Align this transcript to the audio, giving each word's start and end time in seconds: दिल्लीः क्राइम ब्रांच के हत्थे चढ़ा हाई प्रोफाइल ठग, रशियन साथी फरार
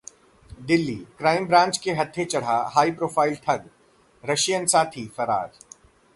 दिल्लीः 0.61 1.03
क्राइम 1.17 1.45
ब्रांच 1.47 1.77
के 1.77 1.91
हत्थे 1.91 2.25
चढ़ा 2.25 2.57
हाई 2.75 2.91
प्रोफाइल 2.91 3.35
ठग, 3.45 3.69
रशियन 4.23 4.65
साथी 4.65 5.07
फरार 5.17 5.51